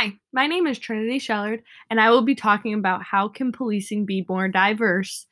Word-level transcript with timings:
Hi, 0.00 0.12
my 0.32 0.46
name 0.46 0.68
is 0.68 0.78
Trinity 0.78 1.18
Shellard, 1.18 1.62
and 1.90 2.00
I 2.00 2.10
will 2.10 2.22
be 2.22 2.36
talking 2.36 2.72
about 2.72 3.02
how 3.02 3.26
can 3.26 3.50
policing 3.50 4.06
be 4.06 4.24
more 4.28 4.46
diverse 4.46 5.26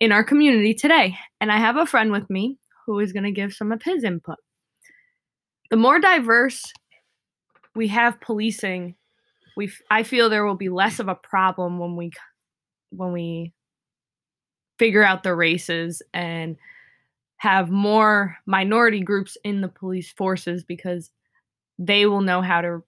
in 0.00 0.12
our 0.12 0.22
community 0.22 0.74
today. 0.74 1.16
And 1.40 1.50
I 1.50 1.56
have 1.56 1.78
a 1.78 1.86
friend 1.86 2.12
with 2.12 2.28
me 2.28 2.58
who 2.84 2.98
is 2.98 3.14
going 3.14 3.24
to 3.24 3.30
give 3.30 3.54
some 3.54 3.72
of 3.72 3.82
his 3.82 4.04
input. 4.04 4.36
The 5.70 5.78
more 5.78 5.98
diverse 5.98 6.62
we 7.74 7.88
have 7.88 8.20
policing, 8.20 8.96
we 9.56 9.72
I 9.90 10.02
feel 10.02 10.28
there 10.28 10.44
will 10.44 10.56
be 10.56 10.68
less 10.68 11.00
of 11.00 11.08
a 11.08 11.14
problem 11.14 11.78
when 11.78 11.96
we 11.96 12.10
when 12.90 13.12
we 13.12 13.54
figure 14.78 15.02
out 15.02 15.22
the 15.22 15.34
races 15.34 16.02
and 16.12 16.58
have 17.38 17.70
more 17.70 18.36
minority 18.44 19.00
groups 19.00 19.38
in 19.42 19.62
the 19.62 19.68
police 19.68 20.12
forces 20.12 20.64
because 20.64 21.10
they 21.78 22.04
will 22.04 22.20
know 22.20 22.42
how 22.42 22.60
to 22.60 22.82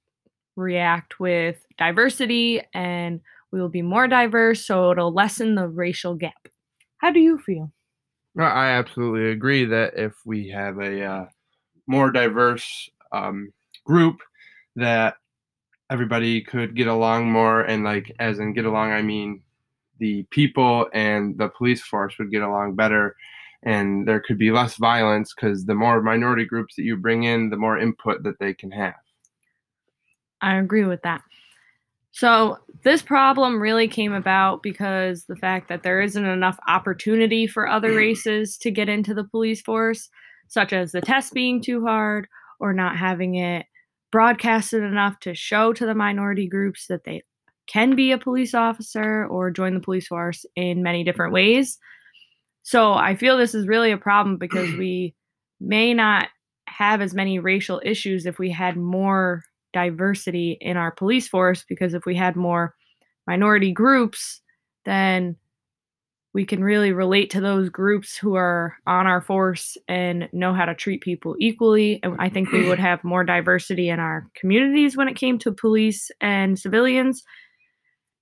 react 0.56 1.18
with 1.20 1.56
diversity 1.78 2.62
and 2.72 3.20
we 3.50 3.60
will 3.60 3.68
be 3.68 3.82
more 3.82 4.08
diverse 4.08 4.66
so 4.66 4.90
it'll 4.90 5.12
lessen 5.12 5.54
the 5.54 5.68
racial 5.68 6.14
gap. 6.14 6.48
How 6.98 7.10
do 7.10 7.20
you 7.20 7.38
feel? 7.38 7.70
I 8.36 8.70
absolutely 8.70 9.30
agree 9.30 9.64
that 9.66 9.94
if 9.96 10.14
we 10.24 10.48
have 10.48 10.78
a 10.78 11.04
uh, 11.04 11.26
more 11.86 12.10
diverse 12.10 12.90
um, 13.12 13.52
group, 13.84 14.18
that 14.76 15.16
everybody 15.90 16.42
could 16.42 16.74
get 16.74 16.88
along 16.88 17.30
more, 17.30 17.60
and 17.60 17.84
like 17.84 18.10
as 18.18 18.38
in 18.38 18.52
get 18.54 18.64
along, 18.64 18.90
I 18.90 19.02
mean 19.02 19.42
the 19.98 20.24
people 20.30 20.88
and 20.92 21.38
the 21.38 21.48
police 21.48 21.82
force 21.82 22.18
would 22.18 22.32
get 22.32 22.42
along 22.42 22.74
better, 22.74 23.14
and 23.62 24.06
there 24.06 24.20
could 24.20 24.38
be 24.38 24.50
less 24.50 24.76
violence 24.76 25.32
because 25.32 25.64
the 25.64 25.74
more 25.74 26.02
minority 26.02 26.44
groups 26.44 26.74
that 26.74 26.82
you 26.82 26.96
bring 26.96 27.24
in, 27.24 27.50
the 27.50 27.56
more 27.56 27.78
input 27.78 28.24
that 28.24 28.38
they 28.40 28.52
can 28.52 28.72
have. 28.72 28.94
I 30.44 30.56
agree 30.56 30.84
with 30.84 31.02
that. 31.02 31.22
So, 32.12 32.58
this 32.84 33.00
problem 33.00 33.60
really 33.60 33.88
came 33.88 34.12
about 34.12 34.62
because 34.62 35.24
the 35.24 35.36
fact 35.36 35.68
that 35.68 35.82
there 35.82 36.02
isn't 36.02 36.24
enough 36.24 36.58
opportunity 36.68 37.46
for 37.46 37.66
other 37.66 37.92
races 37.96 38.58
to 38.58 38.70
get 38.70 38.88
into 38.88 39.14
the 39.14 39.24
police 39.24 39.62
force, 39.62 40.10
such 40.46 40.72
as 40.72 40.92
the 40.92 41.00
test 41.00 41.32
being 41.32 41.62
too 41.62 41.84
hard 41.84 42.28
or 42.60 42.72
not 42.74 42.96
having 42.96 43.36
it 43.36 43.66
broadcasted 44.12 44.82
enough 44.82 45.18
to 45.20 45.34
show 45.34 45.72
to 45.72 45.86
the 45.86 45.94
minority 45.94 46.46
groups 46.46 46.86
that 46.86 47.04
they 47.04 47.22
can 47.66 47.96
be 47.96 48.12
a 48.12 48.18
police 48.18 48.54
officer 48.54 49.26
or 49.26 49.50
join 49.50 49.72
the 49.72 49.80
police 49.80 50.06
force 50.06 50.44
in 50.54 50.82
many 50.82 51.02
different 51.04 51.32
ways. 51.32 51.78
So, 52.62 52.92
I 52.92 53.16
feel 53.16 53.38
this 53.38 53.54
is 53.54 53.66
really 53.66 53.92
a 53.92 53.98
problem 53.98 54.36
because 54.36 54.70
we 54.78 55.14
may 55.58 55.94
not 55.94 56.28
have 56.68 57.00
as 57.00 57.14
many 57.14 57.38
racial 57.38 57.80
issues 57.82 58.26
if 58.26 58.38
we 58.38 58.50
had 58.50 58.76
more 58.76 59.42
diversity 59.74 60.56
in 60.60 60.78
our 60.78 60.90
police 60.90 61.28
force 61.28 61.64
because 61.68 61.92
if 61.92 62.06
we 62.06 62.16
had 62.16 62.36
more 62.36 62.74
minority 63.26 63.72
groups, 63.72 64.40
then 64.86 65.36
we 66.32 66.44
can 66.44 66.64
really 66.64 66.92
relate 66.92 67.30
to 67.30 67.40
those 67.40 67.68
groups 67.68 68.16
who 68.16 68.34
are 68.34 68.76
on 68.86 69.06
our 69.06 69.20
force 69.20 69.76
and 69.86 70.28
know 70.32 70.52
how 70.52 70.64
to 70.64 70.74
treat 70.74 71.00
people 71.00 71.36
equally. 71.38 72.00
And 72.02 72.16
I 72.18 72.28
think 72.28 72.50
we 72.50 72.68
would 72.68 72.80
have 72.80 73.04
more 73.04 73.22
diversity 73.22 73.88
in 73.88 74.00
our 74.00 74.28
communities 74.34 74.96
when 74.96 75.08
it 75.08 75.14
came 75.16 75.38
to 75.38 75.52
police 75.52 76.10
and 76.20 76.58
civilians. 76.58 77.22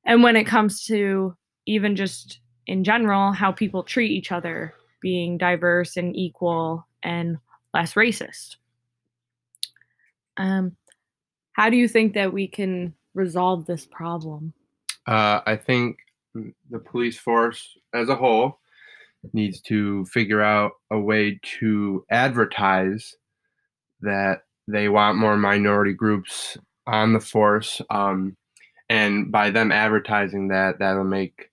And 0.05 0.23
when 0.23 0.37
it 0.37 0.45
comes 0.45 0.85
to 0.87 1.35
even 1.67 1.97
just 1.97 2.41
in 2.67 2.85
general, 2.85 3.33
how 3.33 3.51
people 3.51 3.83
treat 3.83 4.11
each 4.11 4.31
other, 4.31 4.75
being 5.01 5.39
diverse 5.39 5.97
and 5.97 6.15
equal 6.15 6.87
and 7.03 7.39
less 7.73 7.95
racist. 7.95 8.57
Um, 10.37 10.77
how 11.53 11.71
do 11.71 11.77
you 11.77 11.89
think 11.89 12.15
that 12.15 12.33
we 12.33 12.47
can 12.47 12.95
resolve 13.15 13.67
this 13.67 13.87
problem? 13.87 14.53
Uh, 15.07 15.41
I 15.47 15.57
think 15.57 15.99
the 16.35 16.79
police 16.79 17.19
force 17.19 17.77
as 17.95 18.09
a 18.09 18.17
whole 18.17 18.59
needs 19.33 19.61
to 19.61 20.05
figure 20.07 20.43
out 20.43 20.73
a 20.91 20.99
way 20.99 21.39
to 21.61 22.05
advertise 22.11 23.15
that 24.01 24.43
they 24.67 24.89
want 24.89 25.19
more 25.19 25.37
minority 25.37 25.93
groups 25.93 26.57
on 26.87 27.13
the 27.13 27.21
force. 27.21 27.81
Um, 27.91 28.37
and 28.89 29.31
by 29.31 29.51
them 29.51 29.71
advertising 29.71 30.49
that, 30.49 30.79
that'll 30.79 31.05
make 31.05 31.51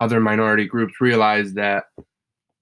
other 0.00 0.20
minority 0.20 0.66
groups 0.66 1.00
realize 1.00 1.52
that 1.54 1.84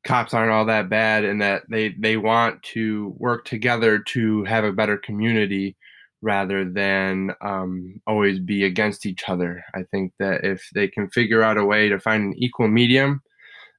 cops 0.04 0.34
aren't 0.34 0.50
all 0.50 0.64
that 0.64 0.88
bad 0.88 1.24
and 1.24 1.40
that 1.40 1.62
they, 1.68 1.90
they 1.98 2.16
want 2.16 2.62
to 2.62 3.14
work 3.18 3.44
together 3.44 3.98
to 3.98 4.44
have 4.44 4.64
a 4.64 4.72
better 4.72 4.96
community 4.96 5.76
rather 6.20 6.64
than 6.68 7.30
um, 7.40 8.00
always 8.06 8.38
be 8.38 8.64
against 8.64 9.06
each 9.06 9.28
other. 9.28 9.62
I 9.74 9.82
think 9.90 10.12
that 10.18 10.44
if 10.44 10.68
they 10.74 10.88
can 10.88 11.08
figure 11.10 11.42
out 11.42 11.58
a 11.58 11.64
way 11.64 11.88
to 11.88 12.00
find 12.00 12.24
an 12.24 12.34
equal 12.36 12.68
medium, 12.68 13.22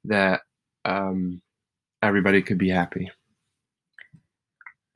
that 0.06 0.42
um, 0.86 1.42
everybody 2.02 2.42
could 2.42 2.58
be 2.58 2.70
happy. 2.70 3.12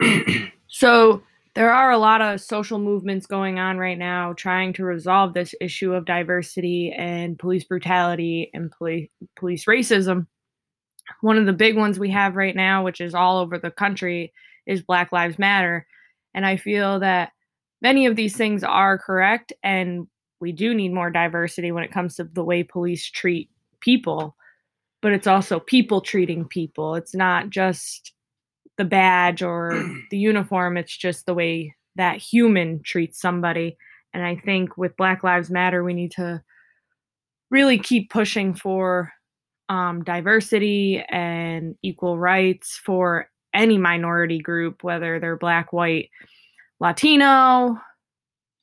so 0.67 1.21
there 1.55 1.71
are 1.71 1.91
a 1.91 1.97
lot 1.97 2.21
of 2.21 2.41
social 2.41 2.79
movements 2.79 3.27
going 3.27 3.59
on 3.59 3.77
right 3.77 3.97
now 3.97 4.33
trying 4.33 4.73
to 4.73 4.85
resolve 4.85 5.33
this 5.33 5.53
issue 5.61 5.93
of 5.93 6.05
diversity 6.05 6.91
and 6.91 7.37
police 7.37 7.63
brutality 7.63 8.49
and 8.53 8.71
police 8.71 9.09
police 9.35 9.65
racism. 9.65 10.27
One 11.21 11.37
of 11.37 11.45
the 11.45 11.53
big 11.53 11.75
ones 11.75 11.99
we 11.99 12.09
have 12.11 12.35
right 12.35 12.55
now, 12.55 12.83
which 12.83 13.01
is 13.01 13.13
all 13.13 13.37
over 13.37 13.59
the 13.59 13.69
country, 13.69 14.33
is 14.65 14.81
Black 14.81 15.11
Lives 15.11 15.37
Matter 15.37 15.85
and 16.33 16.45
I 16.45 16.57
feel 16.57 16.99
that 16.99 17.31
many 17.81 18.05
of 18.05 18.15
these 18.15 18.35
things 18.35 18.63
are 18.63 18.97
correct. 18.97 19.53
And 19.61 20.07
we 20.39 20.51
do 20.51 20.73
need 20.73 20.93
more 20.93 21.09
diversity 21.09 21.71
when 21.71 21.83
it 21.83 21.91
comes 21.91 22.15
to 22.15 22.23
the 22.23 22.43
way 22.43 22.63
police 22.63 23.09
treat 23.09 23.49
people. 23.81 24.35
But 25.01 25.11
it's 25.11 25.27
also 25.27 25.59
people 25.59 26.01
treating 26.01 26.45
people. 26.45 26.95
It's 26.95 27.13
not 27.13 27.49
just 27.49 28.13
the 28.77 28.85
badge 28.85 29.43
or 29.43 29.71
the 30.11 30.17
uniform, 30.17 30.77
it's 30.77 30.95
just 30.95 31.25
the 31.25 31.33
way 31.33 31.75
that 31.95 32.17
human 32.17 32.81
treats 32.83 33.21
somebody. 33.21 33.77
And 34.13 34.25
I 34.25 34.35
think 34.35 34.77
with 34.77 34.97
Black 34.97 35.23
Lives 35.23 35.49
Matter, 35.49 35.83
we 35.83 35.93
need 35.93 36.11
to 36.13 36.41
really 37.51 37.77
keep 37.77 38.09
pushing 38.09 38.55
for 38.55 39.11
um, 39.69 40.03
diversity 40.03 41.03
and 41.09 41.75
equal 41.81 42.17
rights 42.17 42.79
for 42.83 43.29
any 43.53 43.77
minority 43.77 44.39
group, 44.39 44.83
whether 44.83 45.19
they're 45.19 45.37
black, 45.37 45.73
white, 45.73 46.09
Latino, 46.79 47.79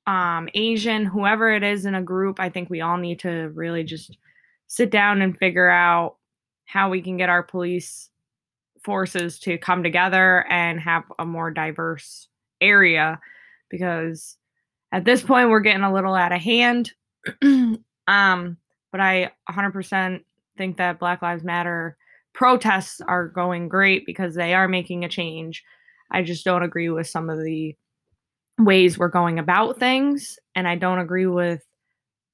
um, 0.07 0.49
Asian, 0.55 1.05
whoever 1.05 1.51
it 1.51 1.63
is 1.63 1.87
in 1.87 1.95
a 1.95 2.03
group, 2.03 2.41
I 2.41 2.49
think 2.49 2.69
we 2.69 2.81
all 2.81 2.97
need 2.97 3.21
to 3.21 3.51
really 3.55 3.85
just 3.85 4.17
sit 4.67 4.91
down 4.91 5.23
and 5.23 5.39
figure 5.39 5.69
out 5.69 6.17
how 6.65 6.91
we 6.91 7.03
can 7.03 7.17
get 7.17 7.29
our 7.29 7.43
police 7.43 8.11
forces 8.83 9.39
to 9.41 9.59
come 9.59 9.83
together 9.83 10.47
and 10.51 10.81
have 10.81 11.05
a 11.19 11.25
more 11.25 11.51
diverse 11.51 12.29
area 12.61 13.19
because 13.69 14.37
at 14.93 15.05
this 15.05 15.23
point 15.23 15.51
we're 15.51 15.61
getting 15.61 15.83
a 15.83 15.93
little 15.93 16.15
out 16.15 16.33
of 16.33 16.41
hand. 16.41 16.93
um, 17.43 18.57
but 18.91 19.01
I 19.01 19.31
100% 19.51 20.25
think 20.57 20.77
that 20.77 20.99
Black 20.99 21.23
Lives 21.23 21.45
Matter 21.45 21.97
protests 22.33 23.01
are 23.01 23.29
going 23.29 23.69
great 23.69 24.07
because 24.07 24.35
they 24.35 24.55
are 24.55 24.69
making 24.69 25.05
a 25.05 25.09
change. 25.09 25.63
I 26.11 26.23
just 26.23 26.45
don't 26.45 26.63
agree 26.63 26.91
with 26.91 27.07
some 27.07 27.31
of 27.31 27.43
the 27.43 27.77
ways 28.59 28.99
we're 28.99 29.09
going 29.09 29.39
about 29.39 29.79
things, 29.79 30.39
and 30.55 30.69
I 30.69 30.77
don't 30.77 30.99
agree 30.99 31.27
with 31.27 31.63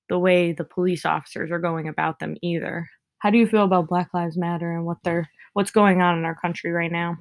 the 0.08 0.18
way 0.18 0.52
the 0.52 0.64
police 0.64 1.04
officers 1.04 1.50
are 1.50 1.58
going 1.58 1.88
about 1.88 2.18
them 2.18 2.36
either. 2.42 2.88
How 3.18 3.30
do 3.30 3.38
you 3.38 3.46
feel 3.46 3.64
about 3.64 3.88
Black 3.88 4.08
Lives 4.14 4.36
Matter 4.36 4.72
and 4.72 4.84
what 4.84 4.98
they're 5.02 5.28
what's 5.54 5.70
going 5.70 6.02
on 6.02 6.18
in 6.18 6.24
our 6.24 6.34
country 6.34 6.70
right 6.70 6.92
now? 6.92 7.16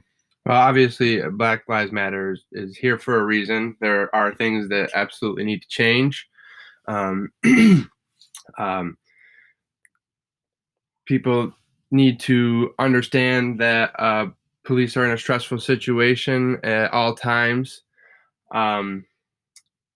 Well, 0.45 0.57
obviously, 0.57 1.21
uh, 1.21 1.29
Black 1.29 1.63
Lives 1.67 1.91
Matter 1.91 2.33
is, 2.33 2.45
is 2.51 2.77
here 2.77 2.99
for 2.99 3.19
a 3.19 3.25
reason. 3.25 3.75
There 3.81 4.13
are 4.15 4.35
things 4.35 4.69
that 4.69 4.91
absolutely 4.93 5.43
need 5.43 5.61
to 5.61 5.67
change. 5.67 6.27
Um, 6.87 7.29
um, 8.57 8.97
people 11.05 11.53
need 11.95 12.19
to 12.21 12.73
understand 12.77 13.59
that 13.59 13.91
uh, 13.99 14.27
police 14.63 14.97
are 14.97 15.05
in 15.05 15.11
a 15.11 15.17
stressful 15.17 15.59
situation 15.59 16.59
at 16.63 16.91
all 16.91 17.15
times. 17.15 17.81
Um, 18.51 19.05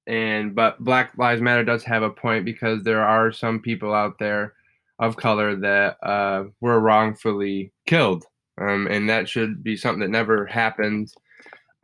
and 0.07 0.55
but 0.55 0.83
Black 0.83 1.15
Lives 1.17 1.41
Matter 1.41 1.63
does 1.63 1.83
have 1.83 2.01
a 2.01 2.09
point 2.09 2.45
because 2.45 2.83
there 2.83 3.05
are 3.05 3.31
some 3.31 3.59
people 3.59 3.93
out 3.93 4.17
there 4.17 4.53
of 4.97 5.17
color 5.17 5.55
that 5.55 5.97
uh, 6.03 6.45
were 6.61 6.79
wrongfully 6.79 7.71
killed, 7.85 8.25
um, 8.59 8.87
and 8.87 9.09
that 9.09 9.29
should 9.29 9.63
be 9.63 9.77
something 9.77 10.01
that 10.01 10.09
never 10.09 10.45
happened. 10.45 11.13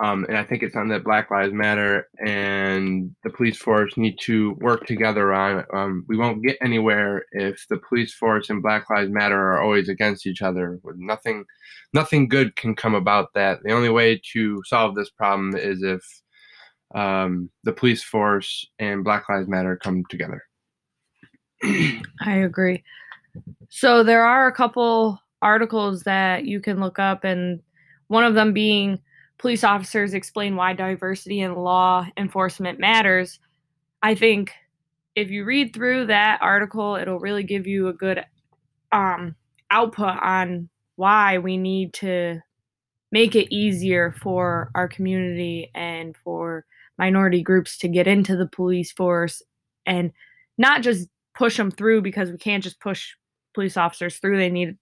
Um, 0.03 0.25
and 0.25 0.38
I 0.38 0.44
think 0.44 0.62
it's 0.62 0.74
something 0.74 0.89
that 0.89 1.06
Black 1.06 1.31
Lives 1.31 1.53
Matter 1.53 2.09
and 2.19 3.15
the 3.24 3.30
police 3.30 3.57
force 3.57 3.95
need 3.95 4.18
to 4.24 4.51
work 4.56 4.86
together 4.86 5.33
on. 5.33 5.63
Um, 5.74 6.06
we 6.09 6.18
won't 6.18 6.44
get 6.44 6.57
anywhere 6.62 7.25
if 7.31 7.65
the 7.69 7.77
police 7.77 8.13
force 8.13 8.50
and 8.50 8.62
Black 8.62 8.89
Lives 8.89 9.09
Matter 9.09 9.39
are 9.39 9.62
always 9.62 9.88
against 9.88 10.27
each 10.27 10.42
other. 10.42 10.81
Nothing, 10.97 11.45
nothing 11.94 12.27
good 12.27 12.57
can 12.57 12.75
come 12.75 12.94
about 12.94 13.33
that. 13.36 13.59
The 13.63 13.71
only 13.71 13.89
way 13.89 14.21
to 14.33 14.62
solve 14.65 14.95
this 14.95 15.09
problem 15.09 15.56
is 15.56 15.81
if 15.81 16.03
um, 16.94 17.50
the 17.63 17.71
police 17.71 18.03
force 18.03 18.68
and 18.80 19.03
Black 19.03 19.30
Lives 19.30 19.48
Matter 19.48 19.77
come 19.77 20.03
together. 20.09 20.44
I 21.63 22.36
agree. 22.36 22.83
So 23.69 24.03
there 24.03 24.25
are 24.25 24.48
a 24.48 24.53
couple 24.53 25.19
articles 25.41 26.03
that 26.03 26.45
you 26.45 26.59
can 26.59 26.81
look 26.81 27.00
up, 27.00 27.24
and 27.24 27.62
one 28.07 28.25
of 28.25 28.33
them 28.33 28.51
being 28.53 29.00
police 29.37 29.63
officers 29.63 30.13
explain 30.13 30.55
why 30.55 30.73
diversity 30.73 31.41
in 31.41 31.55
law 31.55 32.07
enforcement 32.17 32.79
matters. 32.79 33.39
I 34.01 34.15
think 34.15 34.53
if 35.15 35.29
you 35.29 35.45
read 35.45 35.73
through 35.73 36.07
that 36.07 36.39
article, 36.41 36.95
it'll 36.95 37.19
really 37.19 37.43
give 37.43 37.67
you 37.67 37.87
a 37.87 37.93
good 37.93 38.23
um, 38.91 39.35
output 39.71 40.17
on 40.21 40.69
why 40.95 41.37
we 41.37 41.57
need 41.57 41.93
to 41.93 42.39
make 43.11 43.35
it 43.35 43.53
easier 43.53 44.13
for 44.21 44.69
our 44.75 44.87
community 44.87 45.71
and 45.73 46.15
for 46.23 46.65
minority 46.97 47.41
groups 47.41 47.77
to 47.77 47.88
get 47.88 48.07
into 48.07 48.35
the 48.35 48.47
police 48.47 48.91
force 48.91 49.41
and 49.85 50.11
not 50.57 50.81
just 50.81 51.07
push 51.33 51.57
them 51.57 51.71
through 51.71 52.01
because 52.01 52.31
we 52.31 52.38
can't 52.38 52.63
just 52.63 52.79
push 52.79 53.13
police 53.53 53.77
officers 53.77 54.17
through. 54.17 54.38
They 54.38 54.49
need, 54.49 54.77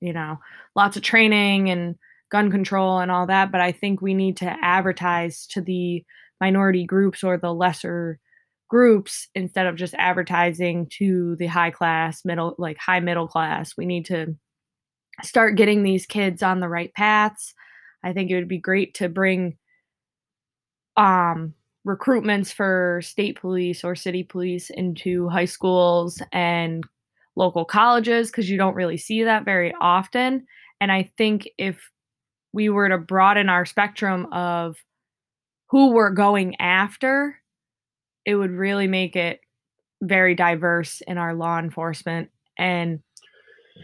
you 0.00 0.12
know, 0.12 0.38
lots 0.76 0.96
of 0.96 1.02
training 1.02 1.70
and 1.70 1.96
gun 2.32 2.50
control 2.50 2.98
and 2.98 3.10
all 3.10 3.26
that. 3.26 3.52
But 3.52 3.60
I 3.60 3.70
think 3.70 4.00
we 4.00 4.14
need 4.14 4.38
to 4.38 4.56
advertise 4.62 5.46
to 5.48 5.60
the 5.60 6.02
minority 6.40 6.84
groups 6.84 7.22
or 7.22 7.36
the 7.36 7.52
lesser 7.52 8.18
groups 8.68 9.28
instead 9.34 9.66
of 9.66 9.76
just 9.76 9.94
advertising 9.98 10.88
to 10.98 11.36
the 11.36 11.46
high 11.46 11.70
class, 11.70 12.24
middle, 12.24 12.54
like 12.58 12.78
high 12.78 13.00
middle 13.00 13.28
class. 13.28 13.76
We 13.76 13.84
need 13.84 14.06
to 14.06 14.34
start 15.22 15.56
getting 15.56 15.82
these 15.82 16.06
kids 16.06 16.42
on 16.42 16.60
the 16.60 16.70
right 16.70 16.92
paths. 16.94 17.52
I 18.02 18.14
think 18.14 18.30
it 18.30 18.36
would 18.36 18.48
be 18.48 18.58
great 18.58 18.94
to 18.94 19.08
bring 19.10 19.58
um 20.96 21.54
recruitments 21.86 22.52
for 22.52 23.00
state 23.02 23.40
police 23.40 23.82
or 23.82 23.94
city 23.94 24.22
police 24.22 24.70
into 24.70 25.28
high 25.28 25.46
schools 25.46 26.22
and 26.32 26.84
local 27.34 27.64
colleges 27.64 28.30
because 28.30 28.48
you 28.48 28.56
don't 28.56 28.74
really 28.74 28.96
see 28.96 29.24
that 29.24 29.44
very 29.44 29.74
often. 29.80 30.46
And 30.80 30.92
I 30.92 31.10
think 31.16 31.48
if 31.58 31.90
we 32.52 32.68
were 32.68 32.88
to 32.88 32.98
broaden 32.98 33.48
our 33.48 33.64
spectrum 33.64 34.32
of 34.32 34.76
who 35.70 35.92
we're 35.92 36.10
going 36.10 36.56
after, 36.60 37.38
it 38.24 38.34
would 38.34 38.50
really 38.50 38.86
make 38.86 39.16
it 39.16 39.40
very 40.02 40.34
diverse 40.34 41.00
in 41.06 41.16
our 41.16 41.34
law 41.34 41.58
enforcement. 41.58 42.30
And 42.58 43.00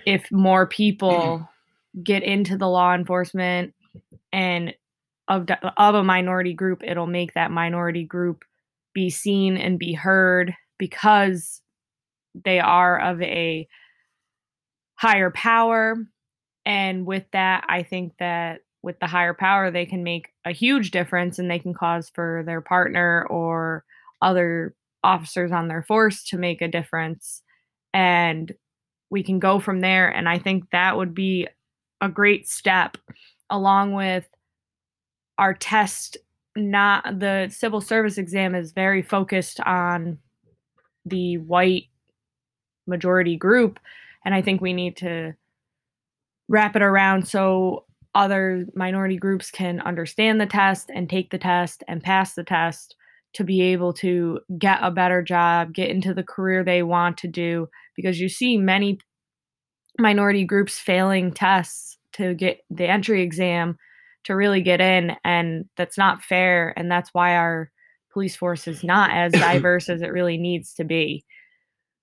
if 0.04 0.30
more 0.30 0.66
people 0.66 1.10
mm-hmm. 1.10 2.02
get 2.02 2.22
into 2.22 2.56
the 2.56 2.68
law 2.68 2.94
enforcement 2.94 3.74
and 4.32 4.74
of 5.28 5.46
of 5.76 5.94
a 5.94 6.04
minority 6.04 6.54
group, 6.54 6.82
it'll 6.84 7.06
make 7.06 7.34
that 7.34 7.50
minority 7.50 8.04
group 8.04 8.44
be 8.94 9.10
seen 9.10 9.56
and 9.56 9.78
be 9.78 9.92
heard 9.92 10.54
because 10.78 11.60
they 12.44 12.60
are 12.60 12.98
of 12.98 13.20
a 13.22 13.68
higher 14.94 15.30
power. 15.30 15.96
And 16.68 17.06
with 17.06 17.24
that, 17.32 17.64
I 17.66 17.82
think 17.82 18.12
that 18.18 18.60
with 18.82 19.00
the 19.00 19.06
higher 19.06 19.32
power, 19.32 19.70
they 19.70 19.86
can 19.86 20.04
make 20.04 20.28
a 20.44 20.52
huge 20.52 20.90
difference 20.90 21.38
and 21.38 21.50
they 21.50 21.58
can 21.58 21.72
cause 21.72 22.10
for 22.14 22.42
their 22.44 22.60
partner 22.60 23.26
or 23.30 23.84
other 24.20 24.74
officers 25.02 25.50
on 25.50 25.68
their 25.68 25.82
force 25.82 26.22
to 26.24 26.36
make 26.36 26.60
a 26.60 26.68
difference. 26.68 27.42
And 27.94 28.52
we 29.08 29.22
can 29.22 29.38
go 29.38 29.58
from 29.58 29.80
there. 29.80 30.08
And 30.08 30.28
I 30.28 30.38
think 30.38 30.64
that 30.70 30.98
would 30.98 31.14
be 31.14 31.48
a 32.02 32.08
great 32.10 32.46
step 32.46 32.98
along 33.48 33.94
with 33.94 34.28
our 35.38 35.54
test 35.54 36.18
not 36.54 37.20
the 37.20 37.48
civil 37.50 37.80
service 37.80 38.18
exam 38.18 38.54
is 38.54 38.72
very 38.72 39.00
focused 39.00 39.60
on 39.60 40.18
the 41.06 41.38
white 41.38 41.84
majority 42.86 43.36
group 43.36 43.78
and 44.24 44.34
i 44.34 44.42
think 44.42 44.60
we 44.60 44.72
need 44.72 44.96
to 44.96 45.32
wrap 46.48 46.76
it 46.76 46.82
around 46.82 47.28
so 47.28 47.84
other 48.14 48.66
minority 48.74 49.16
groups 49.16 49.50
can 49.50 49.80
understand 49.80 50.40
the 50.40 50.46
test 50.46 50.90
and 50.94 51.08
take 51.08 51.30
the 51.30 51.38
test 51.38 51.84
and 51.86 52.02
pass 52.02 52.34
the 52.34 52.44
test 52.44 52.96
to 53.34 53.44
be 53.44 53.60
able 53.60 53.92
to 53.92 54.40
get 54.58 54.78
a 54.82 54.90
better 54.90 55.22
job, 55.22 55.72
get 55.74 55.90
into 55.90 56.14
the 56.14 56.22
career 56.22 56.64
they 56.64 56.82
want 56.82 57.18
to 57.18 57.28
do. 57.28 57.68
Because 57.94 58.18
you 58.18 58.28
see 58.28 58.56
many 58.56 58.98
minority 59.98 60.44
groups 60.44 60.78
failing 60.78 61.32
tests 61.32 61.98
to 62.14 62.34
get 62.34 62.60
the 62.70 62.86
entry 62.86 63.22
exam 63.22 63.76
to 64.24 64.34
really 64.34 64.62
get 64.62 64.80
in 64.80 65.16
and 65.24 65.66
that's 65.76 65.98
not 65.98 66.22
fair 66.22 66.72
and 66.76 66.90
that's 66.90 67.10
why 67.12 67.36
our 67.36 67.70
police 68.12 68.36
force 68.36 68.66
is 68.66 68.82
not 68.82 69.10
as 69.10 69.32
diverse 69.32 69.88
as 69.88 70.02
it 70.02 70.12
really 70.12 70.38
needs 70.38 70.74
to 70.74 70.84
be. 70.84 71.24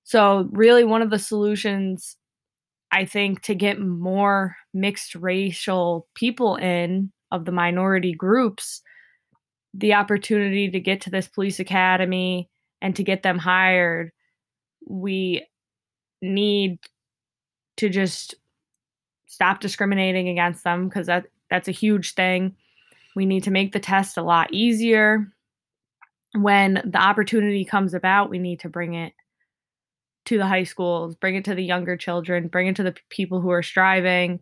So 0.04 0.48
really 0.52 0.84
one 0.84 1.02
of 1.02 1.10
the 1.10 1.20
solutions 1.20 2.16
i 2.96 3.06
think 3.06 3.42
to 3.42 3.54
get 3.54 3.80
more 3.80 4.56
mixed 4.74 5.16
racial 5.16 6.08
people 6.16 6.56
in 6.56 7.12
of 7.32 7.46
the 7.46 7.52
minority 7.52 8.14
groups 8.14 8.82
the 9.74 9.94
opportunity 9.94 10.70
to 10.72 10.80
get 10.80 11.02
to 11.02 11.10
this 11.10 11.28
police 11.28 11.60
academy 11.60 12.50
and 12.82 12.96
to 12.96 13.04
get 13.04 13.24
them 13.24 13.38
hired 13.38 14.12
we 14.88 15.46
need 16.22 16.80
to 17.78 17.90
just 17.90 18.36
stop 19.28 19.60
discriminating 19.60 20.30
against 20.30 20.64
them 20.64 20.88
because 20.88 21.08
that 21.08 21.26
that's 21.50 21.68
a 21.68 21.72
huge 21.72 22.14
thing. 22.14 22.56
We 23.16 23.26
need 23.26 23.44
to 23.44 23.52
make 23.52 23.72
the 23.72 23.80
test 23.80 24.18
a 24.18 24.24
lot 24.24 24.54
easier. 24.54 25.28
When 26.34 26.82
the 26.86 27.02
opportunity 27.02 27.64
comes 27.64 27.94
about, 27.94 28.30
we 28.30 28.40
need 28.40 28.62
to 28.62 28.70
bring 28.70 28.94
it 28.94 29.14
to 30.26 30.38
the 30.38 30.48
high 30.48 30.64
schools, 30.64 31.16
bring 31.16 31.36
it 31.36 31.46
to 31.46 31.56
the 31.56 31.64
younger 31.64 31.96
children, 31.98 32.48
bring 32.48 32.68
it 32.68 32.76
to 32.78 32.84
the 32.84 32.96
people 33.10 33.42
who 33.42 33.52
are 33.52 33.64
striving. 33.64 34.38
Mm. 34.38 34.42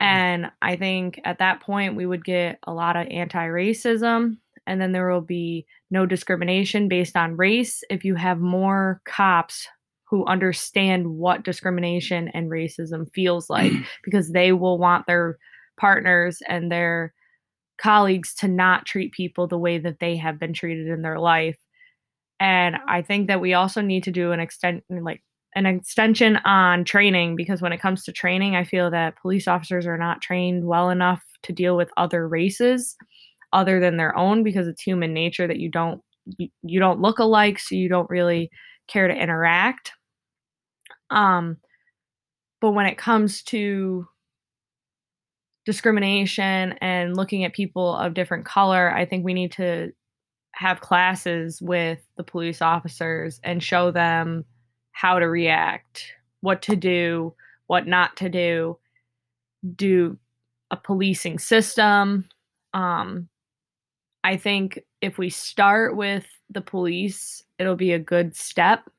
And 0.00 0.50
I 0.60 0.76
think 0.76 1.20
at 1.24 1.38
that 1.38 1.60
point, 1.60 1.96
we 1.96 2.06
would 2.06 2.24
get 2.24 2.58
a 2.64 2.72
lot 2.72 2.96
of 2.96 3.06
anti 3.08 3.46
racism. 3.46 4.38
And 4.66 4.80
then 4.80 4.92
there 4.92 5.10
will 5.10 5.22
be 5.22 5.66
no 5.90 6.04
discrimination 6.04 6.88
based 6.88 7.16
on 7.16 7.36
race 7.36 7.82
if 7.88 8.04
you 8.04 8.16
have 8.16 8.38
more 8.38 9.00
cops 9.06 9.66
who 10.04 10.26
understand 10.26 11.06
what 11.06 11.44
discrimination 11.44 12.28
and 12.28 12.50
racism 12.50 13.10
feels 13.14 13.48
like 13.48 13.72
because 14.04 14.30
they 14.30 14.52
will 14.52 14.78
want 14.78 15.06
their 15.06 15.38
partners 15.78 16.42
and 16.48 16.70
their 16.70 17.14
colleagues 17.78 18.34
to 18.34 18.48
not 18.48 18.84
treat 18.84 19.12
people 19.12 19.46
the 19.46 19.58
way 19.58 19.78
that 19.78 20.00
they 20.00 20.16
have 20.16 20.38
been 20.38 20.52
treated 20.52 20.88
in 20.88 21.02
their 21.02 21.18
life. 21.18 21.56
And 22.40 22.76
I 22.86 23.02
think 23.02 23.26
that 23.28 23.40
we 23.40 23.54
also 23.54 23.80
need 23.80 24.04
to 24.04 24.12
do 24.12 24.32
an 24.32 24.40
extent 24.40 24.84
like 24.88 25.22
an 25.54 25.66
extension 25.66 26.36
on 26.44 26.84
training 26.84 27.34
because 27.36 27.60
when 27.60 27.72
it 27.72 27.80
comes 27.80 28.04
to 28.04 28.12
training, 28.12 28.54
I 28.54 28.64
feel 28.64 28.90
that 28.90 29.20
police 29.20 29.48
officers 29.48 29.86
are 29.86 29.98
not 29.98 30.20
trained 30.20 30.64
well 30.64 30.90
enough 30.90 31.22
to 31.44 31.52
deal 31.52 31.76
with 31.76 31.90
other 31.96 32.28
races 32.28 32.96
other 33.52 33.80
than 33.80 33.96
their 33.96 34.16
own 34.16 34.42
because 34.42 34.68
it's 34.68 34.82
human 34.82 35.12
nature 35.14 35.46
that 35.46 35.58
you 35.58 35.70
don't 35.70 36.00
you, 36.38 36.48
you 36.62 36.78
don't 36.78 37.00
look 37.00 37.18
alike 37.18 37.58
so 37.58 37.74
you 37.74 37.88
don't 37.88 38.10
really 38.10 38.50
care 38.86 39.08
to 39.08 39.14
interact. 39.14 39.92
Um 41.10 41.56
but 42.60 42.72
when 42.72 42.86
it 42.86 42.98
comes 42.98 43.42
to 43.44 44.06
discrimination 45.64 46.74
and 46.80 47.16
looking 47.16 47.44
at 47.44 47.52
people 47.52 47.94
of 47.94 48.14
different 48.14 48.44
color, 48.44 48.90
I 48.90 49.04
think 49.04 49.24
we 49.24 49.34
need 49.34 49.52
to 49.52 49.92
have 50.52 50.80
classes 50.80 51.60
with 51.62 52.00
the 52.16 52.24
police 52.24 52.60
officers 52.60 53.40
and 53.44 53.62
show 53.62 53.90
them 53.90 54.44
how 54.92 55.18
to 55.18 55.28
react, 55.28 56.12
what 56.40 56.62
to 56.62 56.74
do, 56.74 57.32
what 57.68 57.86
not 57.86 58.16
to 58.16 58.28
do, 58.28 58.78
do 59.76 60.18
a 60.70 60.76
policing 60.76 61.38
system. 61.38 62.28
Um, 62.74 63.28
I 64.24 64.36
think 64.36 64.80
if 65.00 65.18
we 65.18 65.30
start 65.30 65.96
with 65.96 66.26
the 66.50 66.60
police, 66.60 67.42
it'll 67.58 67.76
be 67.76 67.92
a 67.92 67.98
good 67.98 68.34
step 68.34 68.90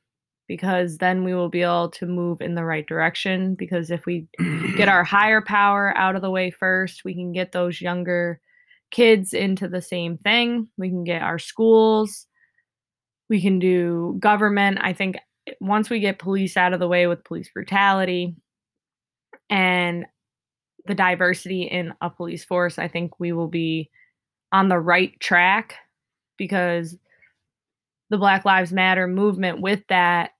because 0.47 0.97
then 0.97 1.23
we 1.23 1.33
will 1.33 1.49
be 1.49 1.61
able 1.61 1.89
to 1.89 2.07
move 2.07 2.41
in 2.41 2.55
the 2.55 2.63
right 2.63 2.87
direction. 2.87 3.55
Because 3.55 3.91
if 3.91 4.05
we 4.05 4.27
get 4.75 4.89
our 4.89 5.03
higher 5.03 5.41
power 5.41 5.95
out 5.95 6.15
of 6.15 6.21
the 6.21 6.31
way 6.31 6.49
first, 6.49 7.05
we 7.05 7.13
can 7.13 7.31
get 7.31 7.51
those 7.51 7.81
younger 7.81 8.39
kids 8.91 9.33
into 9.33 9.67
the 9.67 9.81
same 9.81 10.17
thing. 10.17 10.67
We 10.77 10.89
can 10.89 11.03
get 11.03 11.21
our 11.21 11.39
schools, 11.39 12.27
we 13.29 13.41
can 13.41 13.59
do 13.59 14.17
government. 14.19 14.79
I 14.81 14.93
think 14.93 15.17
once 15.61 15.89
we 15.89 15.99
get 15.99 16.19
police 16.19 16.57
out 16.57 16.73
of 16.73 16.79
the 16.79 16.87
way 16.87 17.07
with 17.07 17.23
police 17.23 17.49
brutality 17.49 18.35
and 19.49 20.05
the 20.85 20.95
diversity 20.95 21.63
in 21.63 21.93
a 22.01 22.09
police 22.09 22.43
force, 22.43 22.79
I 22.79 22.87
think 22.87 23.19
we 23.19 23.31
will 23.31 23.47
be 23.47 23.89
on 24.51 24.69
the 24.69 24.79
right 24.79 25.17
track 25.19 25.75
because 26.37 26.97
the 28.09 28.17
Black 28.17 28.45
Lives 28.45 28.73
Matter 28.73 29.07
movement 29.07 29.61
with 29.61 29.81
that 29.89 30.31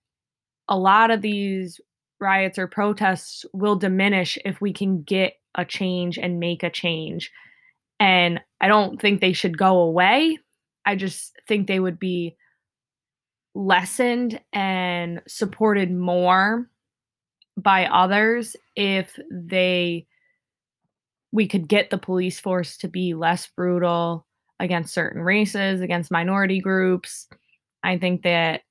a 0.68 0.78
lot 0.78 1.12
of 1.12 1.22
these 1.22 1.82
riots 2.20 2.58
or 2.58 2.68
protests 2.68 3.46
will 3.54 3.76
diminish 3.76 4.38
if 4.46 4.62
we 4.62 4.72
can 4.72 5.02
get 5.04 5.34
a 5.56 5.66
change 5.66 6.18
and 6.18 6.40
make 6.40 6.64
a 6.64 6.70
change. 6.70 7.32
And 8.00 8.40
I 8.62 8.68
don't 8.68 9.00
think 9.00 9.20
they 9.20 9.34
should 9.34 9.58
go 9.58 9.80
away. 9.80 10.38
I 10.86 10.96
just 10.96 11.38
think 11.48 11.68
they 11.68 11.80
would 11.80 12.00
be 12.00 12.36
lessened 13.56 14.40
and 14.54 15.22
supported 15.28 15.92
more 15.92 16.70
by 17.58 17.86
others 17.86 18.56
if 18.76 19.20
they 19.32 20.06
we 21.32 21.48
could 21.48 21.68
get 21.68 21.90
the 21.90 21.98
police 21.98 22.40
force 22.40 22.78
to 22.78 22.88
be 22.88 23.14
less 23.14 23.48
brutal 23.48 24.26
against 24.60 24.94
certain 24.94 25.22
races, 25.22 25.82
against 25.82 26.10
minority 26.10 26.60
groups. 26.60 27.28
I 27.84 27.98
think 27.98 28.24
that 28.24 28.62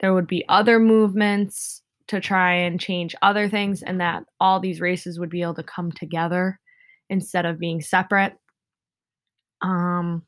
there 0.00 0.14
would 0.14 0.28
be 0.28 0.44
other 0.48 0.78
movements 0.78 1.82
to 2.06 2.20
try 2.20 2.54
and 2.54 2.80
change 2.80 3.14
other 3.22 3.48
things, 3.48 3.82
and 3.82 4.00
that 4.00 4.24
all 4.40 4.60
these 4.60 4.80
races 4.80 5.18
would 5.18 5.30
be 5.30 5.42
able 5.42 5.54
to 5.54 5.62
come 5.62 5.92
together 5.92 6.58
instead 7.08 7.44
of 7.44 7.58
being 7.58 7.80
separate. 7.80 8.34
Um, 9.62 10.22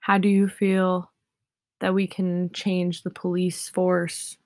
how 0.00 0.18
do 0.18 0.28
you 0.28 0.48
feel 0.48 1.10
that 1.80 1.94
we 1.94 2.06
can 2.06 2.50
change 2.52 3.02
the 3.02 3.10
police 3.10 3.68
force 3.68 4.36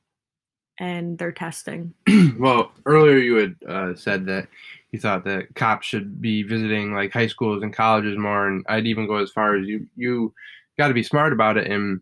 and 0.78 1.18
their 1.18 1.32
testing? 1.32 1.94
well, 2.38 2.72
earlier 2.86 3.18
you 3.18 3.34
had 3.36 3.56
uh, 3.68 3.94
said 3.94 4.26
that 4.26 4.48
you 4.90 4.98
thought 4.98 5.24
that 5.24 5.54
cops 5.54 5.86
should 5.86 6.20
be 6.20 6.42
visiting 6.42 6.94
like 6.94 7.12
high 7.12 7.26
schools 7.26 7.62
and 7.62 7.74
colleges 7.74 8.18
more, 8.18 8.48
and 8.48 8.64
I'd 8.68 8.86
even 8.86 9.06
go 9.06 9.16
as 9.16 9.30
far 9.30 9.56
as 9.56 9.66
you 9.66 9.86
you 9.96 10.34
got 10.78 10.88
to 10.88 10.94
be 10.94 11.02
smart 11.02 11.32
about 11.32 11.56
it, 11.56 11.70
and 11.70 12.00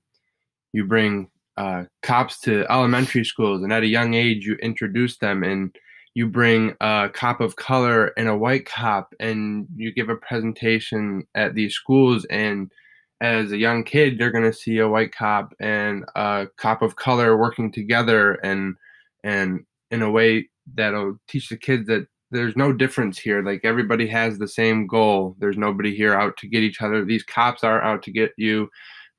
you 0.72 0.84
bring 0.84 1.28
uh, 1.56 1.84
cops 2.02 2.40
to 2.42 2.64
elementary 2.70 3.24
schools, 3.24 3.62
and 3.62 3.72
at 3.72 3.82
a 3.82 3.88
young 3.88 4.14
age 4.14 4.46
you 4.46 4.54
introduce 4.54 5.18
them, 5.18 5.42
and 5.42 5.74
you 6.18 6.26
bring 6.26 6.74
a 6.80 7.08
cop 7.14 7.40
of 7.40 7.54
color 7.54 8.08
and 8.16 8.26
a 8.26 8.36
white 8.36 8.66
cop, 8.66 9.14
and 9.20 9.68
you 9.76 9.94
give 9.94 10.08
a 10.08 10.16
presentation 10.16 11.22
at 11.36 11.54
these 11.54 11.74
schools, 11.74 12.26
and 12.28 12.72
as 13.20 13.52
a 13.52 13.56
young 13.56 13.84
kid, 13.84 14.18
they're 14.18 14.32
going 14.32 14.42
to 14.42 14.52
see 14.52 14.78
a 14.78 14.88
white 14.88 15.12
cop 15.12 15.54
and 15.60 16.04
a 16.16 16.48
cop 16.56 16.82
of 16.82 16.96
color 16.96 17.36
working 17.36 17.70
together, 17.70 18.32
and 18.42 18.74
and 19.22 19.60
in 19.92 20.02
a 20.02 20.10
way 20.10 20.48
that'll 20.74 21.20
teach 21.28 21.50
the 21.50 21.56
kids 21.56 21.86
that 21.86 22.08
there's 22.32 22.56
no 22.56 22.72
difference 22.72 23.16
here. 23.20 23.40
Like 23.40 23.60
everybody 23.62 24.08
has 24.08 24.38
the 24.38 24.48
same 24.48 24.88
goal. 24.88 25.36
There's 25.38 25.56
nobody 25.56 25.94
here 25.94 26.14
out 26.14 26.36
to 26.38 26.48
get 26.48 26.64
each 26.64 26.82
other. 26.82 27.04
These 27.04 27.22
cops 27.22 27.62
are 27.62 27.80
out 27.80 28.02
to 28.02 28.10
get 28.10 28.32
you. 28.36 28.68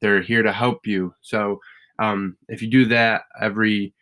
They're 0.02 0.22
here 0.22 0.44
to 0.44 0.52
help 0.52 0.86
you. 0.86 1.14
So 1.22 1.62
um, 2.00 2.36
if 2.50 2.62
you 2.62 2.70
do 2.70 2.86
that, 2.88 3.22
every 3.42 3.94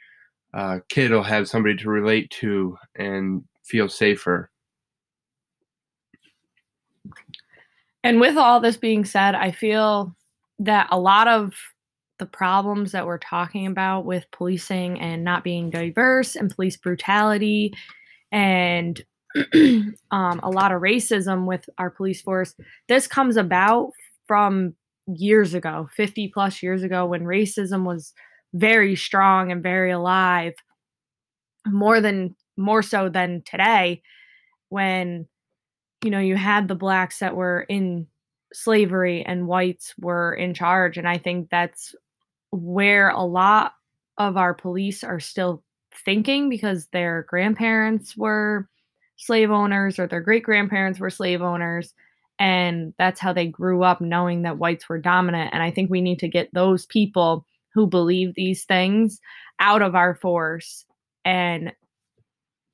uh, 0.53 0.79
kid 0.89 1.11
will 1.11 1.23
have 1.23 1.47
somebody 1.47 1.75
to 1.77 1.89
relate 1.89 2.29
to 2.31 2.77
and 2.95 3.43
feel 3.63 3.89
safer. 3.89 4.49
And 8.03 8.21
with 8.21 8.37
all 8.37 8.59
this 8.59 8.77
being 8.77 9.05
said, 9.05 9.35
I 9.35 9.51
feel 9.51 10.15
that 10.59 10.87
a 10.91 10.99
lot 10.99 11.27
of 11.27 11.53
the 12.19 12.25
problems 12.25 12.91
that 12.91 13.05
we're 13.05 13.17
talking 13.17 13.67
about 13.67 14.05
with 14.05 14.25
policing 14.31 14.99
and 14.99 15.23
not 15.23 15.43
being 15.43 15.69
diverse 15.69 16.35
and 16.35 16.53
police 16.53 16.77
brutality 16.77 17.73
and 18.31 19.03
um, 20.11 20.39
a 20.41 20.49
lot 20.49 20.71
of 20.71 20.81
racism 20.81 21.45
with 21.45 21.69
our 21.77 21.89
police 21.89 22.21
force. 22.21 22.55
This 22.87 23.07
comes 23.07 23.37
about 23.37 23.91
from 24.25 24.73
years 25.07 25.53
ago, 25.53 25.89
50 25.95 26.29
plus 26.29 26.63
years 26.63 26.83
ago, 26.83 27.05
when 27.05 27.23
racism 27.23 27.83
was 27.85 28.13
very 28.53 28.95
strong 28.95 29.51
and 29.51 29.63
very 29.63 29.91
alive, 29.91 30.53
more 31.67 32.01
than 32.01 32.35
more 32.57 32.81
so 32.81 33.09
than 33.09 33.43
today, 33.45 34.01
when 34.69 35.27
you 36.03 36.11
know 36.11 36.19
you 36.19 36.35
had 36.35 36.67
the 36.67 36.75
blacks 36.75 37.19
that 37.19 37.35
were 37.35 37.61
in 37.69 38.07
slavery 38.53 39.23
and 39.25 39.47
whites 39.47 39.93
were 39.99 40.33
in 40.33 40.53
charge. 40.53 40.97
And 40.97 41.07
I 41.07 41.17
think 41.17 41.49
that's 41.49 41.95
where 42.51 43.09
a 43.09 43.23
lot 43.23 43.73
of 44.17 44.37
our 44.37 44.53
police 44.53 45.03
are 45.03 45.19
still 45.19 45.63
thinking 46.05 46.49
because 46.49 46.87
their 46.87 47.25
grandparents 47.29 48.15
were 48.15 48.67
slave 49.17 49.51
owners 49.51 49.99
or 49.99 50.07
their 50.07 50.21
great 50.21 50.43
grandparents 50.43 50.99
were 50.99 51.09
slave 51.09 51.41
owners 51.41 51.93
and 52.39 52.93
that's 52.99 53.19
how 53.19 53.33
they 53.33 53.47
grew 53.47 53.83
up 53.83 53.99
knowing 53.99 54.43
that 54.43 54.59
whites 54.59 54.87
were 54.87 54.99
dominant 54.99 55.49
and 55.53 55.63
i 55.63 55.71
think 55.71 55.89
we 55.89 56.01
need 56.01 56.19
to 56.19 56.27
get 56.27 56.53
those 56.53 56.85
people 56.85 57.45
who 57.77 57.85
believe 57.85 58.33
these 58.33 58.65
things 58.65 59.19
out 59.59 59.83
of 59.83 59.93
our 59.93 60.15
force 60.15 60.83
and 61.23 61.71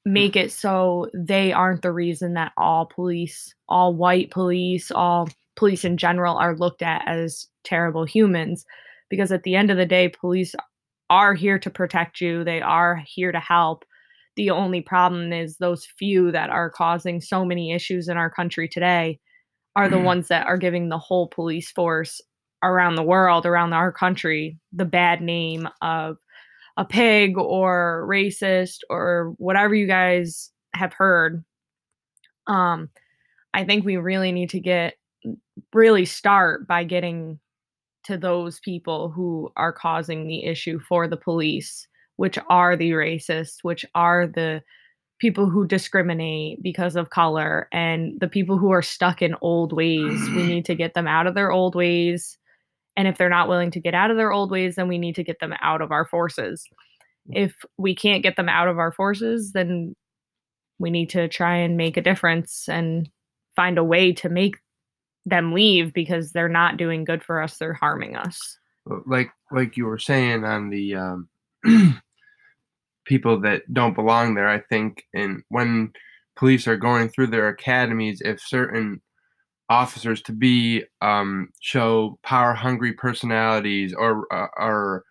hmm. 0.05 0.13
make 0.13 0.37
it 0.37 0.49
so 0.49 1.09
they 1.13 1.51
aren't 1.51 1.81
the 1.81 1.91
reason 1.91 2.35
that 2.35 2.53
all 2.55 2.85
police 2.85 3.53
all 3.67 3.93
white 3.93 4.31
police 4.31 4.91
all 4.91 5.27
police 5.57 5.83
in 5.83 5.97
general 5.97 6.37
are 6.37 6.55
looked 6.55 6.81
at 6.81 7.05
as 7.05 7.47
terrible 7.65 8.05
humans. 8.05 8.65
Because 9.09 9.33
at 9.33 9.43
the 9.43 9.57
end 9.57 9.69
of 9.69 9.77
the 9.77 9.85
day 9.85 10.07
police 10.07 10.55
are 11.09 11.33
here 11.33 11.59
to 11.59 11.69
protect 11.69 12.21
you, 12.21 12.45
they 12.45 12.61
are 12.61 13.03
here 13.05 13.33
to 13.33 13.41
help. 13.41 13.83
The 14.37 14.51
only 14.51 14.79
problem 14.79 15.33
is 15.33 15.57
those 15.57 15.85
few 15.85 16.31
that 16.31 16.49
are 16.49 16.69
causing 16.69 17.19
so 17.19 17.43
many 17.43 17.73
issues 17.73 18.07
in 18.07 18.15
our 18.15 18.29
country 18.29 18.69
today 18.69 19.19
are 19.75 19.89
the 19.89 19.97
hmm. 19.97 20.05
ones 20.05 20.29
that 20.29 20.47
are 20.47 20.57
giving 20.57 20.87
the 20.87 20.97
whole 20.97 21.27
police 21.27 21.71
force 21.71 22.21
around 22.63 22.95
the 22.95 23.03
world, 23.03 23.45
around 23.45 23.73
our 23.73 23.91
country, 23.91 24.57
the 24.71 24.85
bad 24.85 25.21
name 25.21 25.67
of 25.81 26.17
a 26.77 26.85
pig 26.85 27.37
or 27.37 28.07
racist 28.09 28.79
or 28.89 29.35
whatever 29.37 29.75
you 29.75 29.85
guys 29.85 30.51
have 30.73 30.93
heard. 30.93 31.43
Um, 32.47 32.89
I 33.53 33.63
think 33.63 33.85
we 33.85 33.97
really 33.97 34.31
need 34.31 34.49
to 34.51 34.59
get 34.59 34.95
really 35.73 36.05
start 36.05 36.67
by 36.67 36.83
getting 36.83 37.39
to 38.05 38.17
those 38.17 38.59
people 38.59 39.09
who 39.09 39.51
are 39.55 39.71
causing 39.71 40.27
the 40.27 40.43
issue 40.43 40.79
for 40.79 41.07
the 41.07 41.17
police, 41.17 41.87
which 42.17 42.37
are 42.49 42.75
the 42.75 42.91
racists, 42.91 43.57
which 43.61 43.85
are 43.95 44.27
the 44.27 44.61
people 45.19 45.49
who 45.49 45.65
discriminate 45.65 46.61
because 46.61 46.95
of 46.95 47.11
color, 47.11 47.69
and 47.71 48.19
the 48.19 48.27
people 48.27 48.57
who 48.57 48.71
are 48.71 48.81
stuck 48.81 49.21
in 49.21 49.35
old 49.41 49.71
ways. 49.71 50.19
we 50.35 50.45
need 50.45 50.65
to 50.65 50.75
get 50.75 50.95
them 50.95 51.07
out 51.07 51.27
of 51.27 51.35
their 51.35 51.51
old 51.51 51.75
ways. 51.75 52.37
And 52.95 53.07
if 53.07 53.17
they're 53.17 53.29
not 53.29 53.49
willing 53.49 53.71
to 53.71 53.79
get 53.79 53.95
out 53.95 54.11
of 54.11 54.17
their 54.17 54.31
old 54.31 54.51
ways, 54.51 54.75
then 54.75 54.87
we 54.87 54.97
need 54.97 55.15
to 55.15 55.23
get 55.23 55.39
them 55.39 55.53
out 55.61 55.81
of 55.81 55.91
our 55.91 56.05
forces. 56.05 56.67
If 57.29 57.55
we 57.77 57.95
can't 57.95 58.23
get 58.23 58.35
them 58.35 58.49
out 58.49 58.67
of 58.67 58.77
our 58.77 58.91
forces, 58.91 59.53
then 59.53 59.95
we 60.79 60.91
need 60.91 61.09
to 61.11 61.27
try 61.27 61.55
and 61.55 61.77
make 61.77 61.97
a 61.97 62.01
difference 62.01 62.67
and 62.67 63.09
find 63.55 63.77
a 63.77 63.83
way 63.83 64.11
to 64.13 64.29
make 64.29 64.57
them 65.25 65.53
leave 65.53 65.93
because 65.93 66.31
they're 66.31 66.49
not 66.49 66.77
doing 66.77 67.05
good 67.05 67.23
for 67.23 67.41
us 67.41 67.57
they're 67.57 67.73
harming 67.73 68.15
us 68.15 68.57
like 69.05 69.29
like 69.51 69.77
you 69.77 69.85
were 69.85 69.99
saying 69.99 70.43
on 70.43 70.69
the 70.69 70.95
um, 70.95 71.29
people 73.05 73.39
that 73.39 73.61
don't 73.73 73.95
belong 73.95 74.35
there 74.35 74.49
i 74.49 74.59
think 74.59 75.03
and 75.13 75.41
when 75.49 75.91
police 76.35 76.67
are 76.67 76.77
going 76.77 77.07
through 77.07 77.27
their 77.27 77.47
academies 77.47 78.21
if 78.25 78.41
certain 78.41 79.01
officers 79.69 80.21
to 80.23 80.31
be 80.31 80.83
um, 81.01 81.49
show 81.61 82.17
power 82.23 82.53
hungry 82.53 82.93
personalities 82.93 83.93
or 83.93 84.31
uh, 84.33 84.47
or 84.57 85.03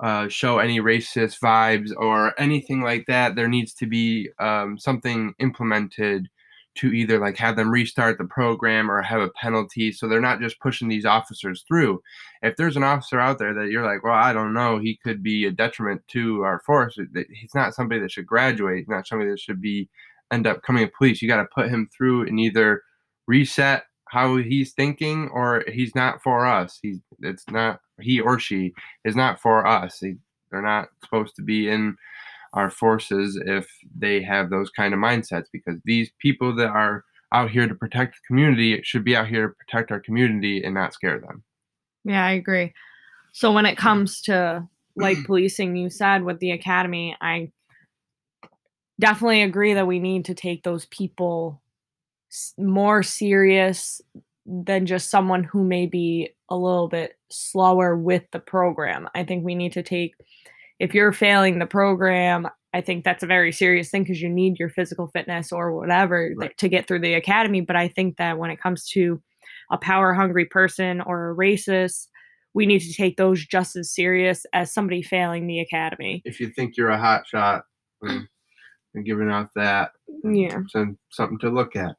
uh, 0.00 0.28
show 0.28 0.58
any 0.58 0.80
racist 0.80 1.40
vibes 1.40 1.90
or 1.96 2.38
anything 2.40 2.82
like 2.82 3.04
that 3.06 3.34
there 3.34 3.48
needs 3.48 3.74
to 3.74 3.86
be 3.86 4.28
um, 4.38 4.78
something 4.78 5.34
implemented 5.40 6.28
to 6.76 6.92
either 6.92 7.18
like 7.18 7.36
have 7.36 7.56
them 7.56 7.70
restart 7.70 8.18
the 8.18 8.24
program 8.24 8.88
or 8.88 9.02
have 9.02 9.20
a 9.20 9.30
penalty 9.30 9.90
so 9.90 10.06
they're 10.06 10.20
not 10.20 10.40
just 10.40 10.60
pushing 10.60 10.88
these 10.88 11.04
officers 11.04 11.64
through. 11.66 12.00
If 12.42 12.56
there's 12.56 12.76
an 12.76 12.84
officer 12.84 13.18
out 13.18 13.40
there 13.40 13.52
that 13.54 13.70
you're 13.70 13.84
like 13.84 14.04
well 14.04 14.14
i 14.14 14.32
don't 14.32 14.54
know 14.54 14.78
he 14.78 14.98
could 15.02 15.22
be 15.22 15.44
a 15.44 15.50
detriment 15.50 16.02
to 16.08 16.42
our 16.42 16.60
force 16.60 16.96
he's 17.14 17.54
not 17.54 17.74
somebody 17.74 18.00
that 18.00 18.12
should 18.12 18.26
graduate 18.26 18.78
he's 18.78 18.88
not 18.88 19.08
somebody 19.08 19.30
that 19.30 19.40
should 19.40 19.60
be 19.60 19.88
end 20.30 20.46
up 20.46 20.62
coming 20.62 20.86
to 20.86 20.92
police. 20.96 21.22
You 21.22 21.28
got 21.28 21.42
to 21.42 21.48
put 21.54 21.68
him 21.68 21.88
through 21.96 22.26
and 22.26 22.38
either 22.38 22.82
reset 23.26 23.84
how 24.10 24.36
he's 24.36 24.72
thinking 24.72 25.28
or 25.32 25.64
he's 25.68 25.94
not 25.94 26.22
for 26.22 26.46
us 26.46 26.78
he's 26.82 26.98
it's 27.20 27.44
not 27.50 27.80
he 28.00 28.20
or 28.20 28.38
she 28.38 28.72
is 29.04 29.16
not 29.16 29.40
for 29.40 29.66
us 29.66 29.98
he, 30.00 30.14
they're 30.50 30.62
not 30.62 30.88
supposed 31.02 31.36
to 31.36 31.42
be 31.42 31.68
in 31.68 31.96
our 32.54 32.70
forces 32.70 33.40
if 33.46 33.68
they 33.96 34.22
have 34.22 34.50
those 34.50 34.70
kind 34.70 34.94
of 34.94 35.00
mindsets 35.00 35.46
because 35.52 35.76
these 35.84 36.10
people 36.20 36.54
that 36.54 36.68
are 36.68 37.04
out 37.32 37.50
here 37.50 37.68
to 37.68 37.74
protect 37.74 38.14
the 38.14 38.26
community 38.26 38.80
should 38.82 39.04
be 39.04 39.16
out 39.16 39.28
here 39.28 39.48
to 39.48 39.54
protect 39.54 39.90
our 39.90 40.00
community 40.00 40.62
and 40.62 40.74
not 40.74 40.94
scare 40.94 41.20
them. 41.20 41.42
Yeah, 42.04 42.24
I 42.24 42.32
agree. 42.32 42.72
So 43.32 43.52
when 43.52 43.66
it 43.66 43.76
comes 43.76 44.22
to 44.22 44.66
like 44.96 45.24
policing, 45.24 45.76
you 45.76 45.90
said 45.90 46.24
with 46.24 46.40
the 46.40 46.52
academy, 46.52 47.16
I 47.20 47.52
definitely 48.98 49.42
agree 49.42 49.74
that 49.74 49.86
we 49.86 49.98
need 49.98 50.24
to 50.26 50.34
take 50.34 50.62
those 50.62 50.86
people 50.86 51.60
more 52.58 53.02
serious 53.02 54.00
than 54.46 54.86
just 54.86 55.10
someone 55.10 55.44
who 55.44 55.62
may 55.64 55.86
be 55.86 56.30
a 56.48 56.56
little 56.56 56.88
bit 56.88 57.12
slower 57.30 57.96
with 57.96 58.24
the 58.32 58.38
program. 58.38 59.08
I 59.14 59.24
think 59.24 59.44
we 59.44 59.54
need 59.54 59.72
to 59.72 59.82
take 59.82 60.14
if 60.78 60.94
you're 60.94 61.12
failing 61.12 61.58
the 61.58 61.66
program, 61.66 62.48
I 62.72 62.80
think 62.80 63.04
that's 63.04 63.22
a 63.22 63.26
very 63.26 63.52
serious 63.52 63.90
thing 63.90 64.02
because 64.02 64.20
you 64.20 64.28
need 64.28 64.58
your 64.58 64.68
physical 64.68 65.08
fitness 65.08 65.52
or 65.52 65.74
whatever 65.74 66.32
right. 66.36 66.56
to 66.58 66.68
get 66.68 66.86
through 66.86 67.00
the 67.00 67.14
academy. 67.14 67.60
But 67.60 67.76
I 67.76 67.88
think 67.88 68.16
that 68.18 68.38
when 68.38 68.50
it 68.50 68.60
comes 68.60 68.86
to 68.90 69.20
a 69.70 69.78
power 69.78 70.12
hungry 70.14 70.44
person 70.44 71.00
or 71.00 71.30
a 71.30 71.34
racist, 71.34 72.08
we 72.54 72.66
need 72.66 72.80
to 72.80 72.92
take 72.92 73.16
those 73.16 73.44
just 73.44 73.76
as 73.76 73.92
serious 73.92 74.46
as 74.52 74.72
somebody 74.72 75.02
failing 75.02 75.46
the 75.46 75.60
academy. 75.60 76.22
If 76.24 76.40
you 76.40 76.48
think 76.48 76.76
you're 76.76 76.90
a 76.90 76.98
hot 76.98 77.26
shot 77.26 77.64
and, 78.98 79.06
giving 79.06 79.30
out 79.30 79.48
that, 79.54 79.92
Yeah. 80.24 80.60
then 80.74 80.98
something 81.10 81.38
to 81.38 81.50
look 81.50 81.76
at 81.76 81.96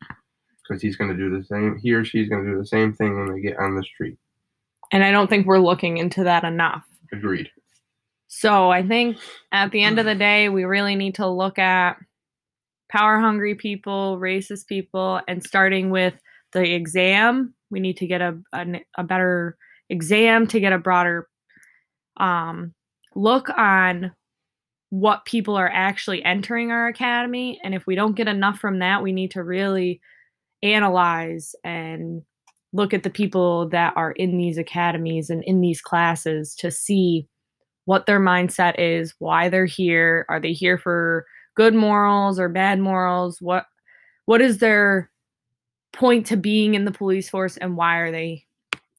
because 0.63 0.81
he's 0.81 0.95
going 0.95 1.09
to 1.09 1.17
do 1.17 1.35
the 1.35 1.43
same. 1.43 1.77
He 1.81 1.93
or 1.93 2.05
she's 2.05 2.29
going 2.29 2.45
to 2.45 2.51
do 2.51 2.57
the 2.57 2.65
same 2.65 2.93
thing 2.93 3.17
when 3.17 3.33
they 3.33 3.41
get 3.41 3.57
on 3.57 3.75
the 3.75 3.83
street. 3.83 4.17
And 4.91 5.03
I 5.03 5.11
don't 5.11 5.27
think 5.29 5.45
we're 5.45 5.59
looking 5.59 5.97
into 5.97 6.23
that 6.23 6.43
enough. 6.43 6.83
Agreed. 7.11 7.49
So 8.27 8.69
I 8.69 8.85
think 8.85 9.17
at 9.51 9.71
the 9.71 9.83
end 9.83 9.99
of 9.99 10.05
the 10.05 10.15
day, 10.15 10.49
we 10.49 10.63
really 10.63 10.95
need 10.95 11.15
to 11.15 11.27
look 11.27 11.57
at 11.57 11.97
power 12.89 13.19
hungry 13.19 13.55
people, 13.55 14.19
racist 14.19 14.67
people, 14.67 15.21
and 15.27 15.43
starting 15.43 15.89
with 15.89 16.13
the 16.53 16.73
exam. 16.73 17.53
We 17.71 17.79
need 17.79 17.97
to 17.97 18.07
get 18.07 18.21
a, 18.21 18.37
a, 18.53 18.65
a 18.97 19.03
better 19.03 19.57
exam 19.89 20.47
to 20.47 20.59
get 20.59 20.73
a 20.73 20.77
broader 20.77 21.27
um, 22.17 22.73
look 23.15 23.49
on 23.49 24.11
what 24.89 25.25
people 25.25 25.55
are 25.55 25.69
actually 25.71 26.23
entering 26.23 26.71
our 26.71 26.87
academy. 26.87 27.59
And 27.63 27.75
if 27.75 27.85
we 27.85 27.95
don't 27.95 28.15
get 28.15 28.27
enough 28.27 28.59
from 28.59 28.79
that, 28.79 29.03
we 29.03 29.11
need 29.11 29.31
to 29.31 29.43
really 29.43 30.01
analyze 30.63 31.55
and 31.63 32.23
look 32.73 32.93
at 32.93 33.03
the 33.03 33.09
people 33.09 33.69
that 33.69 33.93
are 33.95 34.11
in 34.11 34.37
these 34.37 34.57
academies 34.57 35.29
and 35.29 35.43
in 35.43 35.61
these 35.61 35.81
classes 35.81 36.55
to 36.55 36.71
see 36.71 37.27
what 37.85 38.05
their 38.05 38.19
mindset 38.19 38.75
is, 38.77 39.13
why 39.19 39.49
they're 39.49 39.65
here, 39.65 40.25
are 40.29 40.39
they 40.39 40.53
here 40.53 40.77
for 40.77 41.25
good 41.55 41.73
morals 41.73 42.39
or 42.39 42.49
bad 42.49 42.79
morals? 42.79 43.41
What 43.41 43.65
what 44.25 44.41
is 44.41 44.59
their 44.59 45.09
point 45.91 46.27
to 46.27 46.37
being 46.37 46.75
in 46.75 46.85
the 46.85 46.91
police 46.91 47.29
force 47.29 47.57
and 47.57 47.75
why 47.75 47.97
are 47.97 48.11
they 48.11 48.45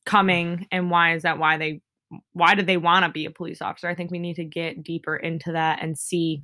coming 0.06 0.66
and 0.72 0.90
why 0.90 1.14
is 1.14 1.22
that 1.22 1.38
why 1.38 1.56
they 1.56 1.80
why 2.32 2.54
do 2.54 2.62
they 2.62 2.76
want 2.76 3.04
to 3.04 3.10
be 3.10 3.24
a 3.24 3.30
police 3.30 3.62
officer? 3.62 3.88
I 3.88 3.94
think 3.94 4.10
we 4.10 4.18
need 4.18 4.36
to 4.36 4.44
get 4.44 4.82
deeper 4.82 5.16
into 5.16 5.52
that 5.52 5.82
and 5.82 5.98
see 5.98 6.42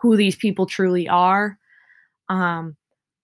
who 0.00 0.16
these 0.16 0.36
people 0.36 0.66
truly 0.66 1.08
are. 1.08 1.58
Um, 2.28 2.76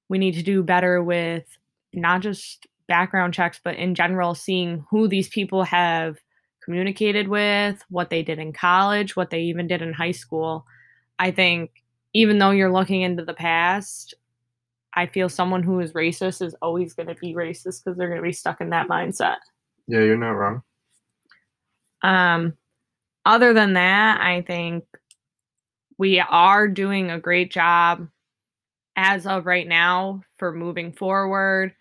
we 0.09 0.19
need 0.19 0.35
to 0.35 0.43
do 0.43 0.63
better 0.63 1.03
with 1.03 1.45
not 1.93 2.23
just 2.23 2.67
background 2.89 3.35
checks, 3.35 3.61
but 3.63 3.77
in 3.77 3.95
general, 3.95 4.35
seeing 4.35 4.85
who 4.91 5.09
these 5.09 5.29
people 5.29 5.65
have 5.65 6.19
communicated 6.65 7.29
with, 7.29 7.83
what 7.89 8.11
they 8.11 8.23
did 8.23 8.39
in 8.39 8.53
college, 8.53 9.17
what 9.17 9.31
they 9.31 9.41
even 9.43 9.67
did 9.67 9.83
in 9.83 9.93
high 9.93 10.13
school. 10.13 10.65
I 11.19 11.31
think 11.31 11.71
even 12.15 12.39
though 12.39 12.51
you're 12.51 12.73
looking 12.73 13.03
into 13.03 13.25
the 13.25 13.35
past, 13.35 14.15
I 14.95 15.07
feel 15.07 15.29
someone 15.29 15.63
who 15.63 15.81
is 15.81 15.93
racist 15.93 16.43
is 16.43 16.55
always 16.61 16.93
going 16.93 17.09
to 17.09 17.15
be 17.15 17.35
racist 17.35 17.83
because 17.83 17.97
they're 17.97 18.09
going 18.09 18.21
to 18.21 18.23
be 18.23 18.33
stuck 18.33 18.61
in 18.61 18.71
that 18.71 18.89
mindset. 18.89 19.37
Yeah, 19.87 20.01
you're 20.01 20.17
not 20.17 20.33
wrong. 20.33 20.63
Um, 22.03 22.55
other 23.25 23.53
than 23.53 23.75
that, 23.75 24.21
I 24.21 24.43
think 24.43 24.85
we 25.99 26.21
are 26.21 26.69
doing 26.69 27.11
a 27.11 27.21
great 27.21 27.53
job 27.53 28.09
as 28.97 29.27
of 29.27 29.47
right 29.47 29.67
now 29.67 30.23
for 30.39 30.53
moving 30.53 30.93
forward. 30.93 31.75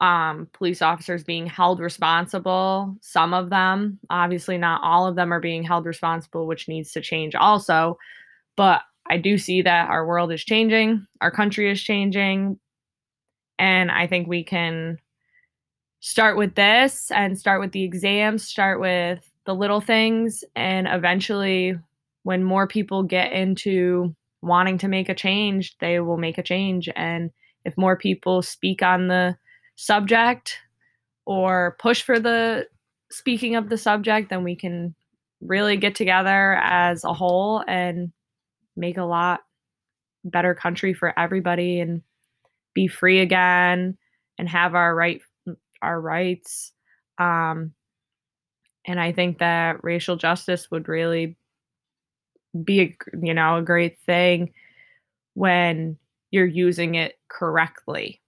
Um, 0.00 0.48
police 0.52 0.80
officers 0.80 1.24
being 1.24 1.46
held 1.46 1.80
responsible, 1.80 2.96
some 3.00 3.34
of 3.34 3.50
them, 3.50 3.98
obviously, 4.10 4.56
not 4.56 4.80
all 4.84 5.08
of 5.08 5.16
them 5.16 5.32
are 5.32 5.40
being 5.40 5.64
held 5.64 5.86
responsible, 5.86 6.46
which 6.46 6.68
needs 6.68 6.92
to 6.92 7.00
change 7.00 7.34
also. 7.34 7.98
But 8.56 8.82
I 9.10 9.16
do 9.16 9.38
see 9.38 9.62
that 9.62 9.90
our 9.90 10.06
world 10.06 10.30
is 10.32 10.44
changing, 10.44 11.04
our 11.20 11.32
country 11.32 11.70
is 11.70 11.82
changing, 11.82 12.60
and 13.58 13.90
I 13.90 14.06
think 14.06 14.28
we 14.28 14.44
can 14.44 14.98
start 16.00 16.36
with 16.36 16.54
this 16.54 17.10
and 17.10 17.38
start 17.38 17.60
with 17.60 17.72
the 17.72 17.84
exams, 17.84 18.44
start 18.44 18.80
with 18.80 19.30
the 19.46 19.54
little 19.54 19.80
things, 19.80 20.44
and 20.54 20.86
eventually, 20.88 21.78
when 22.22 22.44
more 22.44 22.66
people 22.66 23.02
get 23.02 23.32
into 23.32 24.14
wanting 24.42 24.78
to 24.78 24.88
make 24.88 25.08
a 25.08 25.14
change, 25.14 25.76
they 25.78 26.00
will 26.00 26.18
make 26.18 26.38
a 26.38 26.42
change. 26.42 26.88
And 26.94 27.30
if 27.64 27.76
more 27.76 27.96
people 27.96 28.42
speak 28.42 28.82
on 28.82 29.08
the 29.08 29.36
subject 29.76 30.58
or 31.24 31.76
push 31.78 32.02
for 32.02 32.20
the 32.20 32.66
speaking 33.10 33.56
of 33.56 33.68
the 33.68 33.78
subject, 33.78 34.30
then 34.30 34.44
we 34.44 34.54
can 34.54 34.94
really 35.40 35.76
get 35.76 35.94
together 35.94 36.56
as 36.56 37.04
a 37.04 37.12
whole 37.12 37.64
and 37.66 38.12
make 38.76 38.96
a 38.96 39.04
lot 39.04 39.40
better 40.24 40.54
country 40.54 40.92
for 40.92 41.18
everybody 41.18 41.80
and 41.80 42.02
be 42.74 42.86
free 42.86 43.20
again 43.20 43.96
and 44.38 44.48
have 44.48 44.74
our 44.74 44.94
right 44.94 45.20
our 45.82 46.00
rights 46.00 46.72
um 47.18 47.72
and 48.86 49.00
i 49.00 49.12
think 49.12 49.38
that 49.38 49.82
racial 49.82 50.16
justice 50.16 50.70
would 50.70 50.88
really 50.88 51.36
be 52.64 52.80
a 52.80 52.96
you 53.22 53.34
know 53.34 53.56
a 53.56 53.62
great 53.62 53.98
thing 54.00 54.52
when 55.34 55.96
you're 56.30 56.46
using 56.46 56.94
it 56.94 57.18
correctly 57.28 58.20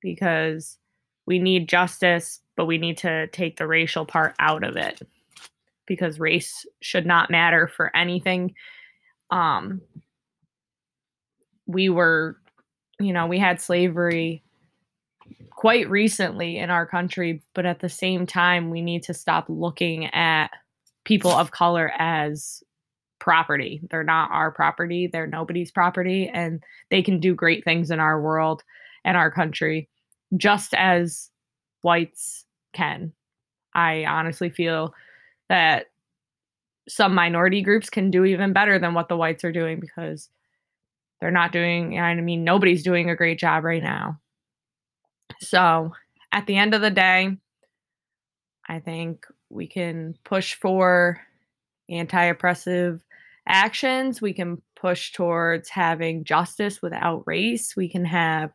because 0.00 0.78
we 1.26 1.38
need 1.38 1.68
justice 1.68 2.40
but 2.56 2.66
we 2.66 2.78
need 2.78 2.96
to 2.98 3.26
take 3.28 3.56
the 3.56 3.66
racial 3.66 4.04
part 4.04 4.34
out 4.38 4.64
of 4.64 4.76
it 4.76 5.02
because 5.86 6.20
race 6.20 6.66
should 6.80 7.06
not 7.06 7.30
matter 7.30 7.68
for 7.68 7.94
anything 7.96 8.54
um 9.30 9.80
we 11.66 11.88
were 11.88 12.36
you 13.00 13.12
know 13.12 13.26
we 13.26 13.38
had 13.38 13.60
slavery 13.60 14.42
quite 15.62 15.88
recently 15.88 16.58
in 16.58 16.70
our 16.70 16.84
country 16.84 17.40
but 17.54 17.64
at 17.64 17.78
the 17.78 17.88
same 17.88 18.26
time 18.26 18.68
we 18.68 18.82
need 18.82 19.00
to 19.00 19.14
stop 19.14 19.46
looking 19.48 20.06
at 20.06 20.48
people 21.04 21.30
of 21.30 21.52
color 21.52 21.92
as 21.98 22.62
property. 23.22 23.80
They're 23.88 24.02
not 24.02 24.32
our 24.32 24.50
property. 24.50 25.06
They're 25.06 25.28
nobody's 25.28 25.70
property 25.70 26.28
and 26.28 26.60
they 26.90 27.02
can 27.02 27.20
do 27.20 27.36
great 27.36 27.64
things 27.64 27.92
in 27.92 28.00
our 28.00 28.20
world 28.20 28.64
and 29.04 29.16
our 29.16 29.30
country 29.30 29.88
just 30.36 30.74
as 30.74 31.30
whites 31.82 32.44
can. 32.72 33.12
I 33.74 34.04
honestly 34.06 34.50
feel 34.50 34.92
that 35.48 35.86
some 36.88 37.14
minority 37.14 37.62
groups 37.62 37.88
can 37.88 38.10
do 38.10 38.24
even 38.24 38.52
better 38.52 38.80
than 38.80 38.92
what 38.92 39.08
the 39.08 39.16
whites 39.16 39.44
are 39.44 39.52
doing 39.52 39.78
because 39.78 40.28
they're 41.20 41.30
not 41.30 41.52
doing 41.52 42.00
i 42.00 42.12
mean 42.16 42.42
nobody's 42.42 42.82
doing 42.82 43.08
a 43.08 43.14
great 43.14 43.38
job 43.38 43.62
right 43.62 43.84
now 43.84 44.18
so 45.42 45.92
at 46.32 46.46
the 46.46 46.56
end 46.56 46.74
of 46.74 46.80
the 46.80 46.90
day 46.90 47.36
i 48.68 48.78
think 48.78 49.26
we 49.50 49.66
can 49.66 50.14
push 50.24 50.54
for 50.54 51.20
anti-oppressive 51.90 53.04
actions. 53.46 54.22
We 54.22 54.32
can 54.32 54.62
push 54.76 55.12
towards 55.12 55.68
having 55.68 56.24
justice 56.24 56.80
without 56.80 57.22
race. 57.26 57.76
We 57.76 57.88
can 57.88 58.04
have 58.04 58.50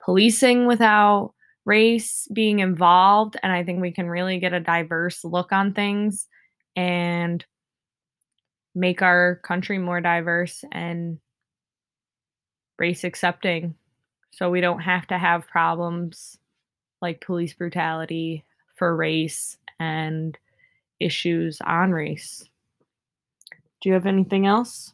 policing 0.00 0.66
without 0.66 1.32
race 1.64 2.28
being 2.32 2.60
involved 2.60 3.36
and 3.42 3.50
i 3.52 3.64
think 3.64 3.80
we 3.80 3.90
can 3.90 4.08
really 4.08 4.38
get 4.38 4.52
a 4.52 4.60
diverse 4.60 5.24
look 5.24 5.50
on 5.50 5.74
things 5.74 6.28
and 6.76 7.44
make 8.72 9.02
our 9.02 9.40
country 9.42 9.76
more 9.76 10.00
diverse 10.00 10.62
and 10.70 11.18
race 12.78 13.02
accepting 13.02 13.74
so 14.36 14.50
we 14.50 14.60
don't 14.60 14.80
have 14.80 15.06
to 15.06 15.16
have 15.16 15.48
problems 15.48 16.38
like 17.00 17.24
police 17.24 17.54
brutality 17.54 18.44
for 18.74 18.94
race 18.94 19.56
and 19.80 20.36
issues 21.00 21.58
on 21.64 21.90
race. 21.90 22.44
Do 23.80 23.88
you 23.88 23.94
have 23.94 24.04
anything 24.04 24.46
else? 24.46 24.92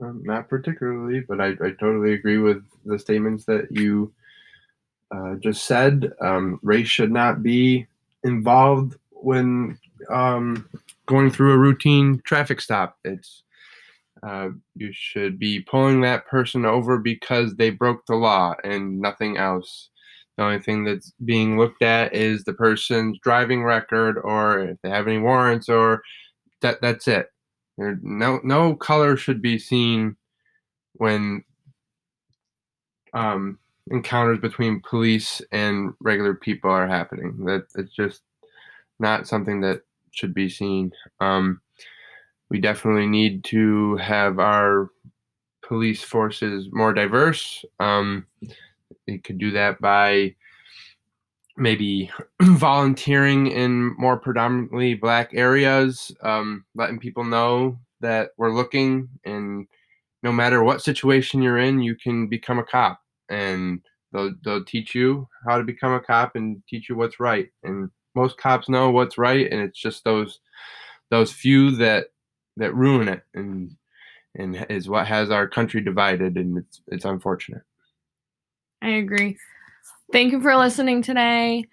Um, 0.00 0.22
not 0.24 0.48
particularly, 0.48 1.20
but 1.20 1.40
I, 1.40 1.48
I 1.48 1.70
totally 1.80 2.12
agree 2.12 2.38
with 2.38 2.62
the 2.84 3.00
statements 3.00 3.46
that 3.46 3.66
you 3.72 4.12
uh, 5.10 5.34
just 5.40 5.64
said. 5.64 6.12
Um, 6.20 6.60
race 6.62 6.88
should 6.88 7.10
not 7.10 7.42
be 7.42 7.88
involved 8.22 8.96
when 9.10 9.76
um, 10.08 10.68
going 11.06 11.30
through 11.30 11.52
a 11.52 11.58
routine 11.58 12.20
traffic 12.24 12.60
stop. 12.60 12.96
It's 13.04 13.42
uh, 14.26 14.48
you 14.74 14.90
should 14.92 15.38
be 15.38 15.60
pulling 15.60 16.00
that 16.00 16.26
person 16.26 16.64
over 16.64 16.98
because 16.98 17.54
they 17.54 17.70
broke 17.70 18.06
the 18.06 18.14
law 18.14 18.54
and 18.64 19.00
nothing 19.00 19.36
else. 19.36 19.90
The 20.36 20.44
only 20.44 20.60
thing 20.60 20.84
that's 20.84 21.12
being 21.24 21.58
looked 21.58 21.82
at 21.82 22.14
is 22.14 22.42
the 22.42 22.54
person's 22.54 23.18
driving 23.22 23.62
record 23.62 24.18
or 24.18 24.60
if 24.60 24.78
they 24.82 24.90
have 24.90 25.06
any 25.06 25.18
warrants 25.18 25.68
or 25.68 26.02
that 26.62 26.80
that's 26.80 27.06
it. 27.06 27.28
There, 27.76 27.98
no 28.02 28.40
no 28.42 28.74
color 28.74 29.16
should 29.16 29.42
be 29.42 29.58
seen 29.58 30.16
when 30.94 31.44
um, 33.12 33.58
encounters 33.90 34.38
between 34.40 34.80
police 34.88 35.42
and 35.52 35.92
regular 36.00 36.34
people 36.34 36.70
are 36.70 36.88
happening. 36.88 37.44
That 37.44 37.66
it's 37.76 37.94
just 37.94 38.22
not 38.98 39.28
something 39.28 39.60
that 39.60 39.82
should 40.12 40.34
be 40.34 40.48
seen. 40.48 40.92
Um, 41.20 41.60
we 42.50 42.60
definitely 42.60 43.06
need 43.06 43.44
to 43.44 43.96
have 43.96 44.38
our 44.38 44.90
police 45.62 46.02
forces 46.02 46.68
more 46.72 46.92
diverse. 46.92 47.64
Um, 47.80 48.26
we 49.06 49.18
could 49.18 49.38
do 49.38 49.50
that 49.52 49.80
by 49.80 50.34
maybe 51.56 52.10
volunteering 52.42 53.46
in 53.46 53.94
more 53.96 54.18
predominantly 54.18 54.94
black 54.94 55.30
areas, 55.32 56.10
um, 56.22 56.64
letting 56.74 56.98
people 56.98 57.24
know 57.24 57.78
that 58.00 58.30
we're 58.36 58.54
looking 58.54 59.08
and 59.24 59.66
no 60.22 60.32
matter 60.32 60.64
what 60.64 60.82
situation 60.82 61.42
you're 61.42 61.58
in, 61.58 61.80
you 61.80 61.94
can 61.94 62.26
become 62.26 62.58
a 62.58 62.64
cop 62.64 62.98
and 63.28 63.80
they'll, 64.12 64.32
they'll 64.42 64.64
teach 64.64 64.94
you 64.94 65.28
how 65.46 65.58
to 65.58 65.64
become 65.64 65.92
a 65.92 66.00
cop 66.00 66.34
and 66.34 66.62
teach 66.66 66.88
you 66.88 66.96
what's 66.96 67.20
right. 67.20 67.48
And 67.62 67.90
most 68.14 68.38
cops 68.38 68.68
know 68.68 68.90
what's 68.90 69.18
right. 69.18 69.50
And 69.50 69.60
it's 69.60 69.78
just 69.78 70.02
those, 70.02 70.40
those 71.10 71.30
few 71.30 71.72
that, 71.72 72.06
that 72.56 72.74
ruin 72.74 73.08
it 73.08 73.22
and, 73.34 73.76
and 74.34 74.66
is 74.70 74.88
what 74.88 75.06
has 75.06 75.30
our 75.30 75.48
country 75.48 75.80
divided. 75.80 76.36
And 76.36 76.58
it's, 76.58 76.80
it's 76.88 77.04
unfortunate. 77.04 77.62
I 78.82 78.90
agree. 78.90 79.38
Thank 80.12 80.32
you 80.32 80.40
for 80.40 80.56
listening 80.56 81.02
today. 81.02 81.66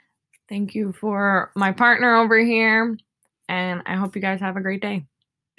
Thank 0.47 0.75
you 0.75 0.93
for 0.93 1.51
my 1.55 1.71
partner 1.71 2.15
over 2.15 2.39
here. 2.39 2.97
And 3.49 3.81
I 3.85 3.95
hope 3.95 4.15
you 4.15 4.21
guys 4.21 4.39
have 4.39 4.57
a 4.57 4.61
great 4.61 4.81
day. 4.81 5.05